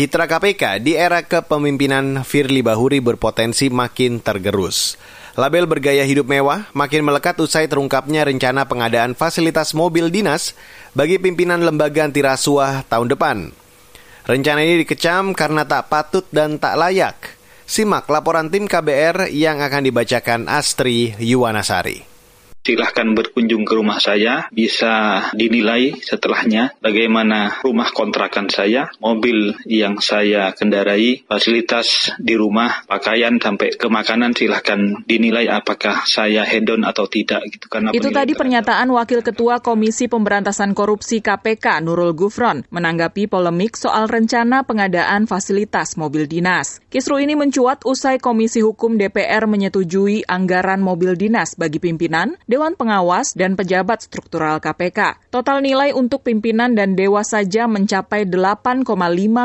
[0.00, 4.96] Citra KPK di era kepemimpinan Firly Bahuri berpotensi makin tergerus.
[5.36, 10.56] Label bergaya hidup mewah makin melekat usai terungkapnya rencana pengadaan fasilitas mobil dinas
[10.96, 13.52] bagi pimpinan lembaga anti rasuah tahun depan.
[14.24, 17.36] Rencana ini dikecam karena tak patut dan tak layak.
[17.68, 22.08] Simak laporan tim KBR yang akan dibacakan Astri Yuwanasari
[22.60, 30.52] silahkan berkunjung ke rumah saya, bisa dinilai setelahnya bagaimana rumah kontrakan saya, mobil yang saya
[30.52, 37.40] kendarai, fasilitas di rumah, pakaian sampai ke makanan silahkan dinilai apakah saya hedon atau tidak
[37.48, 43.80] gitu karena Itu tadi pernyataan Wakil Ketua Komisi Pemberantasan Korupsi KPK Nurul Gufron menanggapi polemik
[43.80, 46.84] soal rencana pengadaan fasilitas mobil dinas.
[46.92, 53.38] Kisru ini mencuat usai Komisi Hukum DPR menyetujui anggaran mobil dinas bagi pimpinan Dewan Pengawas,
[53.38, 55.30] dan pejabat struktural KPK.
[55.30, 58.90] Total nilai untuk pimpinan dan dewas saja mencapai 8,5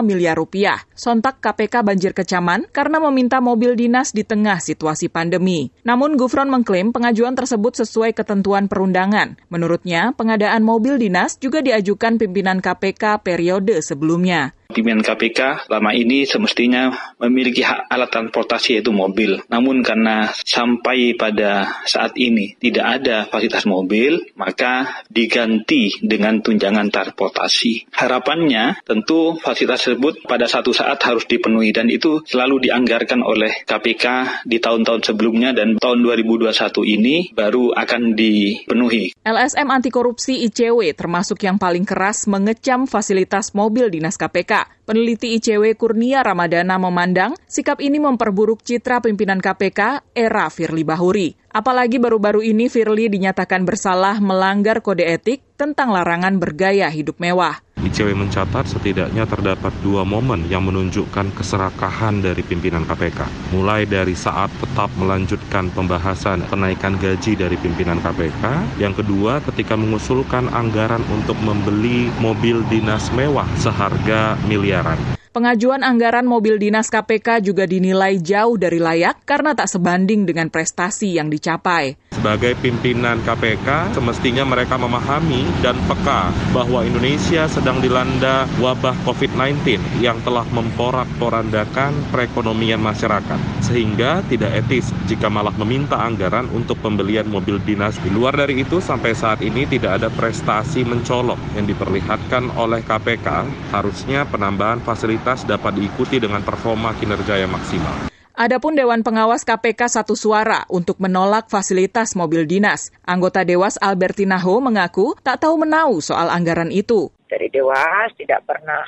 [0.01, 0.81] miliar rupiah.
[0.97, 5.69] Sontak KPK banjir kecaman karena meminta mobil dinas di tengah situasi pandemi.
[5.85, 9.37] Namun Gufron mengklaim pengajuan tersebut sesuai ketentuan perundangan.
[9.53, 14.57] Menurutnya, pengadaan mobil dinas juga diajukan pimpinan KPK periode sebelumnya.
[14.75, 16.91] Pimpinan KPK selama ini semestinya
[17.23, 19.39] memiliki hak alat transportasi yaitu mobil.
[19.47, 27.87] Namun karena sampai pada saat ini tidak ada fasilitas mobil, maka diganti dengan tunjangan transportasi.
[27.95, 34.05] Harapannya tentu fasilitas tersebut pada satu saat harus dipenuhi dan itu selalu dianggarkan oleh KPK
[34.43, 36.51] di tahun-tahun sebelumnya dan tahun 2021
[36.83, 39.13] ini baru akan dipenuhi.
[39.23, 44.64] LSM anti korupsi ICW termasuk yang paling keras mengecam fasilitas mobil dinas KPK.
[44.85, 51.44] Peneliti ICW Kurnia Ramadana memandang sikap ini memperburuk citra pimpinan KPK era Firly Bahuri.
[51.55, 57.63] Apalagi baru-baru ini Firly dinyatakan bersalah melanggar kode etik tentang larangan bergaya hidup mewah.
[57.79, 63.55] ICW mencatat setidaknya terdapat dua momen yang menunjukkan keserakahan dari pimpinan KPK.
[63.55, 68.75] Mulai dari saat tetap melanjutkan pembahasan kenaikan gaji dari pimpinan KPK.
[68.75, 74.99] Yang kedua ketika mengusulkan anggaran untuk membeli mobil dinas mewah seharga miliaran.
[75.35, 81.19] Pengajuan anggaran mobil dinas KPK juga dinilai jauh dari layak karena tak sebanding dengan prestasi
[81.19, 81.99] yang dicapai.
[82.15, 90.15] Sebagai pimpinan KPK, semestinya mereka memahami dan peka bahwa Indonesia sedang dilanda wabah COVID-19 yang
[90.23, 93.35] telah memporak-porandakan perekonomian masyarakat.
[93.59, 97.99] Sehingga tidak etis jika malah meminta anggaran untuk pembelian mobil dinas.
[97.99, 103.27] Di luar dari itu, sampai saat ini tidak ada prestasi mencolok yang diperlihatkan oleh KPK.
[103.75, 108.13] Harusnya penambahan fasilitas fasilitas dapat diikuti dengan performa kinerja yang maksimal.
[108.37, 112.93] Adapun Dewan Pengawas KPK satu suara untuk menolak fasilitas mobil dinas.
[113.01, 118.85] Anggota Dewas Albertina Ho mengaku tak tahu menau soal anggaran itu dari Dewas tidak pernah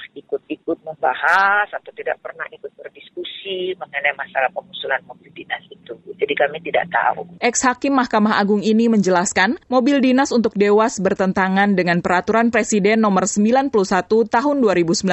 [0.67, 5.95] ikut-ikut membahas atau tidak pernah ikut berdiskusi mengenai masalah pengusulan mobil dinas itu.
[6.19, 7.39] Jadi kami tidak tahu.
[7.39, 13.71] Ex-Hakim Mahkamah Agung ini menjelaskan, mobil dinas untuk Dewas bertentangan dengan Peraturan Presiden nomor 91
[14.27, 15.07] tahun 2019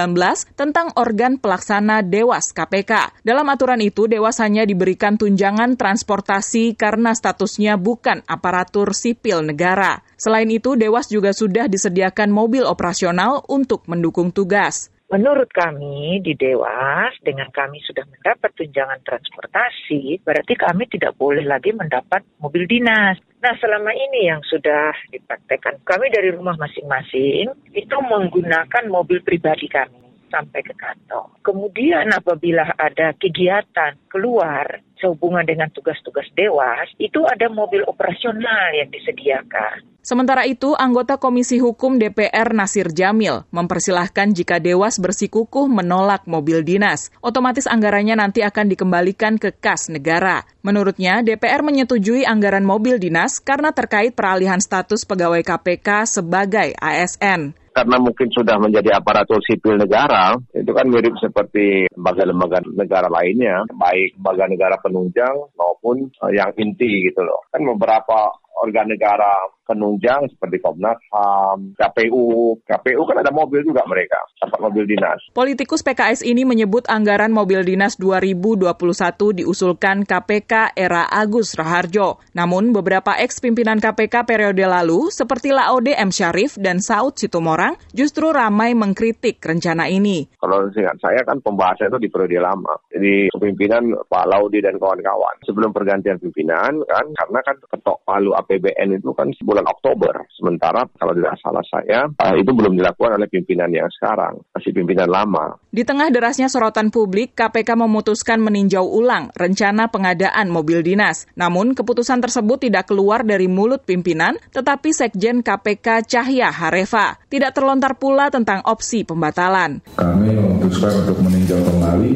[0.58, 3.22] tentang organ pelaksana Dewas KPK.
[3.22, 10.02] Dalam aturan itu, Dewas hanya diberikan tunjangan transportasi karena statusnya bukan aparatur sipil negara.
[10.18, 14.93] Selain itu, Dewas juga sudah disediakan mobil operasional untuk mendukung tugas.
[15.14, 21.70] Menurut kami di Dewas, dengan kami sudah mendapat tunjangan transportasi, berarti kami tidak boleh lagi
[21.70, 23.14] mendapat mobil dinas.
[23.38, 27.46] Nah, selama ini yang sudah dipraktekkan, kami dari rumah masing-masing
[27.78, 30.03] itu menggunakan mobil pribadi kami
[30.34, 31.30] sampai ke kantor.
[31.46, 39.94] Kemudian apabila ada kegiatan keluar sehubungan dengan tugas-tugas dewas, itu ada mobil operasional yang disediakan.
[40.04, 47.08] Sementara itu, anggota Komisi Hukum DPR Nasir Jamil mempersilahkan jika Dewas bersikukuh menolak mobil dinas,
[47.24, 50.44] otomatis anggarannya nanti akan dikembalikan ke kas negara.
[50.60, 57.98] Menurutnya, DPR menyetujui anggaran mobil dinas karena terkait peralihan status pegawai KPK sebagai ASN karena
[57.98, 64.44] mungkin sudah menjadi aparatur sipil negara, itu kan mirip seperti lembaga-lembaga negara lainnya, baik lembaga
[64.46, 67.42] negara penunjang maupun uh, yang inti gitu loh.
[67.50, 68.30] Kan beberapa
[68.62, 72.60] organ negara penunjang seperti Komnas HAM, KPU.
[72.64, 75.20] KPU kan ada mobil juga mereka, dapat mobil dinas.
[75.32, 82.20] Politikus PKS ini menyebut anggaran mobil dinas 2021 diusulkan KPK era Agus Raharjo.
[82.36, 86.12] Namun beberapa ex pimpinan KPK periode lalu seperti Laode M.
[86.12, 90.28] Syarif dan Saud Situmorang justru ramai mengkritik rencana ini.
[90.38, 92.74] Kalau ingat saya kan pembahasan itu di periode lama.
[92.90, 95.40] Jadi kepimpinan Pak Laudi dan kawan-kawan.
[95.46, 100.14] Sebelum pergantian pimpinan kan, karena kan ketok palu APBN itu kan sebuah bulan Oktober.
[100.34, 105.06] Sementara kalau tidak salah saya, uh, itu belum dilakukan oleh pimpinan yang sekarang, masih pimpinan
[105.06, 105.54] lama.
[105.70, 111.30] Di tengah derasnya sorotan publik, KPK memutuskan meninjau ulang rencana pengadaan mobil dinas.
[111.38, 117.22] Namun, keputusan tersebut tidak keluar dari mulut pimpinan, tetapi Sekjen KPK Cahya Harefa.
[117.30, 119.78] Tidak terlontar pula tentang opsi pembatalan.
[119.94, 122.12] Kami memutuskan untuk meninjau kembali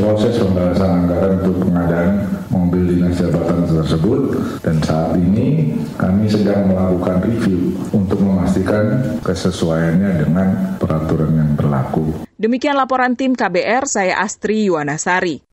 [0.00, 2.10] proses pembahasan anggaran untuk pengadaan
[2.50, 4.22] mobil dinas jabatan tersebut
[4.62, 10.48] dan saat ini kami sedang melakukan review untuk memastikan kesesuaiannya dengan
[10.80, 12.24] peraturan yang berlaku.
[12.40, 15.44] Demikian laporan tim KBR, saya Astri Yuwanasari.